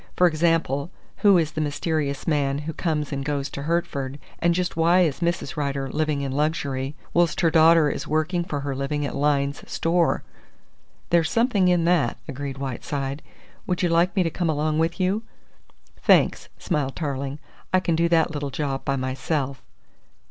For 0.15 0.25
example, 0.25 0.89
who 1.17 1.37
is 1.37 1.51
the 1.51 1.61
mysterious 1.61 2.25
man 2.25 2.57
who 2.65 2.73
comes 2.73 3.11
and 3.13 3.23
goes 3.23 3.51
to 3.51 3.61
Hertford, 3.61 4.17
and 4.39 4.55
just 4.55 4.75
why 4.75 5.01
is 5.01 5.19
Mrs. 5.19 5.55
Rider 5.55 5.91
living 5.91 6.21
in 6.21 6.31
luxury 6.31 6.95
whilst 7.13 7.41
her 7.41 7.51
daughter 7.51 7.87
is 7.87 8.07
working 8.07 8.43
for 8.43 8.61
her 8.61 8.75
living 8.75 9.05
at 9.05 9.15
Lyne's 9.15 9.61
Store?" 9.69 10.23
"There's 11.11 11.29
something 11.29 11.67
in 11.67 11.85
that," 11.85 12.17
agreed 12.27 12.57
Whiteside. 12.57 13.21
"Would 13.67 13.83
you 13.83 13.89
like 13.89 14.15
me 14.15 14.23
to 14.23 14.31
come 14.31 14.49
along 14.49 14.79
with 14.79 14.99
you?" 14.99 15.21
"Thanks," 16.01 16.49
smiled 16.57 16.95
Tarling, 16.95 17.37
"I 17.71 17.79
can 17.79 17.95
do 17.95 18.09
that 18.09 18.31
little 18.31 18.49
job 18.49 18.83
by 18.83 18.95
myself." 18.95 19.61